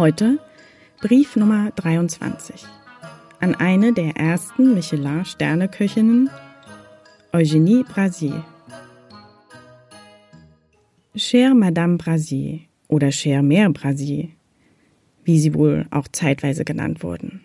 Heute 0.00 0.38
Brief 1.02 1.36
Nummer 1.36 1.72
23 1.76 2.64
an 3.38 3.54
eine 3.54 3.92
der 3.92 4.16
ersten 4.16 4.72
Michelin-Sterneköchinnen, 4.72 6.30
Eugénie 7.34 7.84
Brasier. 7.84 8.42
Chère 11.14 11.52
Madame 11.54 11.98
Brasier 11.98 12.60
oder 12.88 13.08
Chère 13.08 13.42
Mère 13.42 13.74
Brasier, 13.74 14.30
wie 15.24 15.38
sie 15.38 15.52
wohl 15.52 15.84
auch 15.90 16.08
zeitweise 16.08 16.64
genannt 16.64 17.02
wurden. 17.02 17.42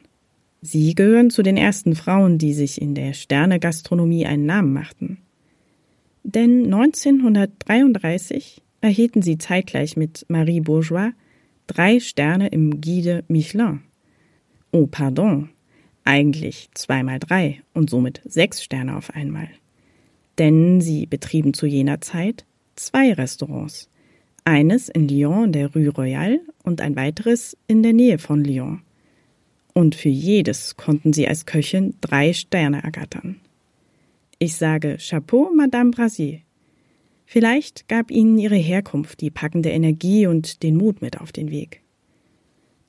Sie 0.62 0.96
gehören 0.96 1.32
zu 1.32 1.44
den 1.44 1.58
ersten 1.58 1.94
Frauen, 1.94 2.38
die 2.38 2.54
sich 2.54 2.82
in 2.82 2.96
der 2.96 3.12
Sternegastronomie 3.12 4.28
einen 4.28 4.46
Namen 4.46 4.72
machten. 4.72 5.18
Denn 6.24 6.74
1933 6.74 8.62
erhielten 8.80 9.22
sie 9.22 9.38
zeitgleich 9.38 9.98
mit 9.98 10.26
Marie 10.30 10.62
Bourgeois 10.62 11.12
drei 11.68 12.00
Sterne 12.00 12.48
im 12.48 12.82
Guide 12.82 13.24
Michelin. 13.28 13.82
Oh, 14.72 14.88
pardon, 14.88 15.50
eigentlich 16.04 16.70
zweimal 16.74 17.20
drei 17.20 17.62
und 17.74 17.90
somit 17.90 18.22
sechs 18.26 18.64
Sterne 18.64 18.96
auf 18.96 19.12
einmal. 19.12 19.50
Denn 20.38 20.82
sie 20.82 21.06
betrieben 21.06 21.54
zu 21.54 21.66
jener 21.66 22.02
Zeit 22.02 22.46
zwei 22.76 23.14
Restaurants. 23.14 23.90
Eines 24.44 24.90
in 24.90 25.08
Lyon 25.08 25.46
in 25.46 25.52
der 25.54 25.74
Rue 25.74 25.90
Royale 25.90 26.42
und 26.64 26.82
ein 26.82 26.96
weiteres 26.96 27.58
in 27.68 27.82
der 27.84 27.94
Nähe 27.94 28.20
von 28.20 28.44
Lyon. 28.44 28.82
Und 29.74 29.96
für 29.96 30.10
jedes 30.10 30.78
konnten 30.78 31.14
sie 31.14 31.28
als 31.28 31.46
Köchin 31.46 31.96
drei 32.02 32.32
Sterne 32.34 32.84
ergattern. 32.84 33.42
Ich 34.38 34.56
sage 34.56 34.98
Chapeau, 35.00 35.52
Madame 35.56 35.92
Brasier. 35.92 36.45
Vielleicht 37.26 37.88
gab 37.88 38.12
ihnen 38.12 38.38
ihre 38.38 38.56
Herkunft 38.56 39.22
die 39.22 39.32
packende 39.32 39.70
Energie 39.70 40.28
und 40.28 40.62
den 40.64 40.78
Mut 40.78 41.02
mit 41.02 41.20
auf 41.20 41.32
den 41.32 41.50
Weg. 41.50 41.82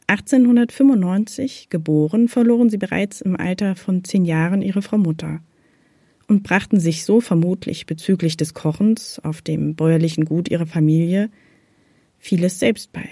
1895 0.08 1.68
geboren, 1.68 2.28
verloren 2.28 2.70
sie 2.70 2.76
bereits 2.76 3.20
im 3.20 3.34
Alter 3.34 3.74
von 3.74 4.04
zehn 4.04 4.24
Jahren 4.24 4.62
ihre 4.62 4.82
Frau 4.82 4.98
Mutter 4.98 5.40
und 6.28 6.42
brachten 6.42 6.78
sich 6.78 7.04
so 7.04 7.20
vermutlich 7.20 7.86
bezüglich 7.86 8.36
des 8.36 8.54
Kochens 8.54 9.18
auf 9.20 9.42
dem 9.42 9.74
bäuerlichen 9.74 10.24
Gut 10.24 10.48
ihrer 10.48 10.66
Familie 10.66 11.30
vieles 12.18 12.60
selbst 12.60 12.92
bei. 12.92 13.08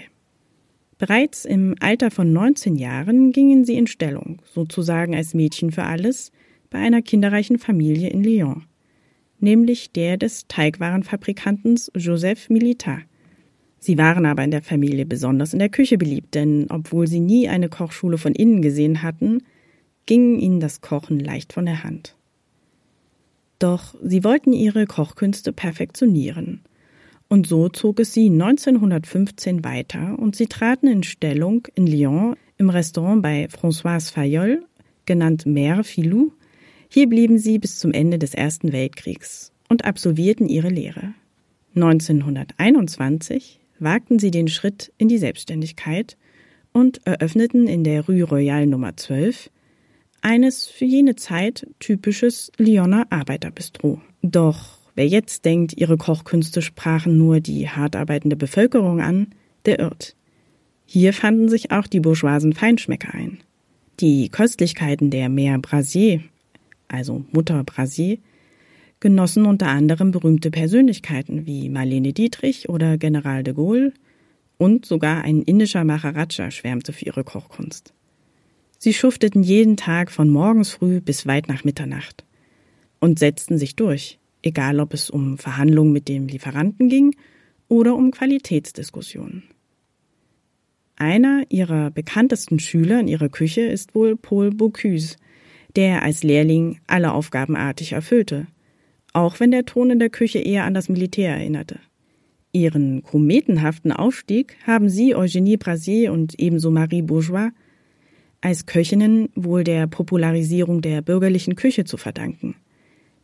Bereits 0.97 1.43
im 1.43 1.75
Alter 1.81 2.11
von 2.11 2.31
19 2.31 2.75
Jahren 2.75 3.33
gingen 3.33 3.65
sie 3.65 3.75
in 3.75 3.87
Stellung, 3.87 4.41
sozusagen 4.53 5.15
als 5.15 5.33
Mädchen 5.33 5.71
für 5.71 5.83
alles, 5.83 6.31
bei 6.69 6.79
einer 6.79 7.01
kinderreichen 7.01 7.59
Familie 7.59 8.09
in 8.09 8.23
Lyon 8.23 8.63
nämlich 9.39 9.91
der 9.91 10.17
des 10.17 10.47
Teigwarenfabrikanten 10.47 11.79
Joseph 11.95 12.49
Militar. 12.49 13.01
Sie 13.79 13.97
waren 13.97 14.25
aber 14.25 14.43
in 14.43 14.51
der 14.51 14.63
Familie 14.63 15.05
besonders 15.05 15.53
in 15.53 15.59
der 15.59 15.69
Küche 15.69 15.97
beliebt, 15.97 16.33
denn 16.33 16.67
obwohl 16.69 17.07
sie 17.07 17.19
nie 17.19 17.47
eine 17.47 17.69
Kochschule 17.69 18.17
von 18.17 18.33
innen 18.33 18.61
gesehen 18.61 19.03
hatten, 19.03 19.43
ging 20.05 20.39
ihnen 20.39 20.59
das 20.59 20.81
Kochen 20.81 21.19
leicht 21.19 21.53
von 21.53 21.65
der 21.65 21.83
Hand. 21.83 22.15
Doch 23.59 23.95
sie 24.03 24.23
wollten 24.23 24.53
ihre 24.53 24.85
Kochkünste 24.85 25.53
perfektionieren. 25.53 26.61
Und 27.27 27.47
so 27.47 27.69
zog 27.69 27.99
es 27.99 28.13
sie 28.13 28.29
1915 28.29 29.63
weiter 29.63 30.17
und 30.19 30.35
sie 30.35 30.47
traten 30.47 30.87
in 30.87 31.03
Stellung 31.03 31.67
in 31.75 31.87
Lyon 31.87 32.35
im 32.57 32.69
Restaurant 32.69 33.21
bei 33.21 33.47
Françoise 33.47 34.11
Fayol, 34.11 34.63
genannt 35.05 35.45
Mère 35.45 35.83
Filou, 35.83 36.31
hier 36.95 37.09
blieben 37.09 37.37
sie 37.37 37.59
bis 37.59 37.77
zum 37.77 37.91
Ende 37.91 38.17
des 38.17 38.33
Ersten 38.33 38.71
Weltkriegs 38.71 39.51
und 39.67 39.83
absolvierten 39.83 40.47
ihre 40.47 40.69
Lehre. 40.69 41.13
1921 41.75 43.59
wagten 43.79 44.17
sie 44.17 44.31
den 44.31 44.47
Schritt 44.47 44.93
in 44.97 45.09
die 45.09 45.17
Selbstständigkeit 45.17 46.15
und 46.71 47.05
eröffneten 47.05 47.67
in 47.67 47.83
der 47.83 48.05
Rue 48.07 48.23
Royale 48.23 48.65
Nummer 48.65 48.95
12 48.95 49.49
eines 50.21 50.67
für 50.67 50.85
jene 50.85 51.17
Zeit 51.17 51.67
typisches 51.79 52.49
Lyoner 52.57 53.07
Arbeiterbistro. 53.09 53.99
Doch 54.21 54.77
wer 54.95 55.05
jetzt 55.05 55.43
denkt, 55.43 55.73
ihre 55.75 55.97
Kochkünste 55.97 56.61
sprachen 56.61 57.17
nur 57.17 57.41
die 57.41 57.67
hart 57.67 57.97
arbeitende 57.97 58.37
Bevölkerung 58.37 59.01
an, 59.01 59.31
der 59.65 59.79
irrt. 59.79 60.15
Hier 60.85 61.11
fanden 61.11 61.49
sich 61.49 61.71
auch 61.71 61.87
die 61.87 61.99
bourgeoisen 61.99 62.53
Feinschmecker 62.53 63.13
ein. 63.13 63.39
Die 63.99 64.29
Köstlichkeiten 64.29 65.09
der 65.09 65.27
Mère 65.27 65.57
Brasier 65.57 66.21
also 66.87 67.25
Mutter 67.31 67.63
Brasier, 67.63 68.17
genossen 68.99 69.45
unter 69.45 69.67
anderem 69.67 70.11
berühmte 70.11 70.51
Persönlichkeiten 70.51 71.45
wie 71.45 71.69
Marlene 71.69 72.13
Dietrich 72.13 72.69
oder 72.69 72.97
General 72.97 73.43
de 73.43 73.53
Gaulle 73.53 73.93
und 74.57 74.85
sogar 74.85 75.23
ein 75.23 75.41
indischer 75.41 75.83
Maharaja 75.83 76.49
schwärmte 76.51 76.93
für 76.93 77.05
ihre 77.05 77.23
Kochkunst. 77.23 77.93
Sie 78.77 78.93
schufteten 78.93 79.43
jeden 79.43 79.77
Tag 79.77 80.11
von 80.11 80.29
morgens 80.29 80.71
früh 80.71 81.01
bis 81.01 81.25
weit 81.27 81.47
nach 81.47 81.63
Mitternacht 81.63 82.23
und 82.99 83.19
setzten 83.19 83.57
sich 83.57 83.75
durch, 83.75 84.19
egal 84.41 84.79
ob 84.79 84.93
es 84.93 85.09
um 85.09 85.37
Verhandlungen 85.37 85.93
mit 85.93 86.07
dem 86.07 86.27
Lieferanten 86.27 86.89
ging 86.89 87.15
oder 87.67 87.95
um 87.95 88.11
Qualitätsdiskussionen. 88.11 89.43
Einer 90.97 91.43
ihrer 91.49 91.91
bekanntesten 91.91 92.59
Schüler 92.59 92.99
in 92.99 93.07
ihrer 93.07 93.29
Küche 93.29 93.61
ist 93.61 93.95
wohl 93.95 94.15
Paul 94.15 94.51
Bocuse, 94.51 95.17
der 95.75 96.03
als 96.03 96.23
Lehrling 96.23 96.79
alle 96.87 97.13
Aufgaben 97.13 97.55
artig 97.55 97.93
erfüllte, 97.93 98.47
auch 99.13 99.39
wenn 99.39 99.51
der 99.51 99.65
Ton 99.65 99.91
in 99.91 99.99
der 99.99 100.09
Küche 100.09 100.39
eher 100.39 100.65
an 100.65 100.73
das 100.73 100.89
Militär 100.89 101.31
erinnerte. 101.31 101.79
Ihren 102.51 103.03
kometenhaften 103.03 103.91
Aufstieg 103.91 104.55
haben 104.65 104.89
sie 104.89 105.15
Eugénie 105.15 105.57
Brasier 105.57 106.13
und 106.13 106.39
ebenso 106.39 106.71
Marie 106.71 107.01
Bourgeois 107.01 107.51
als 108.41 108.65
Köchinnen 108.65 109.29
wohl 109.35 109.63
der 109.63 109.87
Popularisierung 109.87 110.81
der 110.81 111.01
bürgerlichen 111.01 111.55
Küche 111.55 111.83
zu 111.83 111.97
verdanken. 111.97 112.55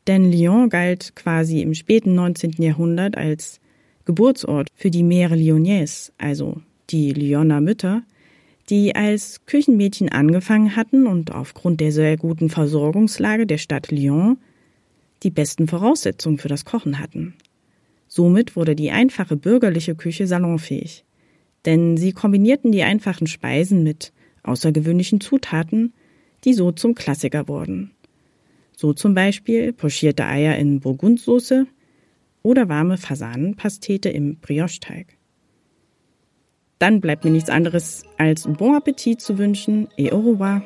Denn 0.08 0.32
Lyon 0.32 0.70
galt 0.70 1.16
quasi 1.16 1.62
im 1.62 1.74
späten 1.76 2.16
19. 2.16 2.54
Jahrhundert 2.58 3.18
als 3.18 3.62
Geburtsort 4.06 4.68
für 4.74 4.90
die 4.90 5.04
Mère 5.04 5.36
Lyonnaise, 5.36 6.12
also 6.18 6.62
die 6.90 7.14
Lyoner 7.14 7.62
Mütter, 7.62 8.04
die 8.72 8.96
als 8.96 9.46
Küchenmädchen 9.46 10.10
angefangen 10.10 10.78
hatten 10.78 11.06
und 11.06 11.34
aufgrund 11.34 11.82
der 11.82 11.92
sehr 11.92 12.16
guten 12.16 12.50
Versorgungslage 12.50 13.46
der 13.46 13.58
Stadt 13.58 13.92
Lyon 13.92 14.38
die 15.24 15.30
besten 15.30 15.68
Voraussetzungen 15.68 16.38
für 16.38 16.48
das 16.48 16.64
Kochen 16.64 16.98
hatten. 16.98 17.36
Somit 18.08 18.56
wurde 18.56 18.76
die 18.76 18.92
einfache 18.92 19.36
bürgerliche 19.36 19.94
Küche 19.96 20.26
salonfähig, 20.26 21.04
denn 21.66 21.98
sie 21.98 22.14
kombinierten 22.14 22.72
die 22.72 22.84
einfachen 22.84 23.28
Speisen 23.28 23.84
mit 23.84 24.14
außergewöhnlichen 24.44 25.20
Zutaten, 25.20 25.94
die 26.46 26.54
so 26.54 26.72
zum 26.72 26.96
Klassiker 26.96 27.50
wurden. 27.50 27.92
So 28.76 28.94
zum 28.94 29.14
Beispiel 29.14 29.74
pochierte 29.74 30.26
Eier 30.26 30.58
in 30.58 30.80
Burgundsoße 30.80 31.68
oder 32.42 32.70
warme 32.70 32.98
Fasanenpastete 32.98 34.10
im 34.10 34.38
Brioche-Teig. 34.38 35.18
Dann 36.82 37.00
bleibt 37.00 37.24
mir 37.24 37.30
nichts 37.30 37.52
anderes 37.52 38.02
als 38.18 38.48
Bon 38.48 38.76
Appetit 38.76 39.22
zu 39.22 39.38
wünschen 39.38 39.88
et 39.98 40.12
au 40.12 40.20
revoir. 40.20 40.64